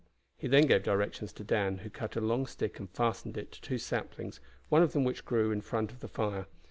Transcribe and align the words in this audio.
He 0.35 0.47
then 0.47 0.65
gave 0.65 0.81
directions 0.81 1.31
to 1.33 1.43
Dan, 1.43 1.77
who 1.77 1.89
cut 1.91 2.15
a 2.15 2.21
long 2.21 2.47
stick 2.47 2.79
and 2.79 2.89
fastened 2.89 3.37
it 3.37 3.51
to 3.51 3.61
two 3.61 3.77
saplings, 3.77 4.39
one 4.67 4.81
of 4.81 4.95
which 4.95 5.25
grew 5.25 5.49
just 5.49 5.53
in 5.53 5.61
front 5.61 5.91
of 5.91 5.99
the 5.99 6.07
fire. 6.07 6.47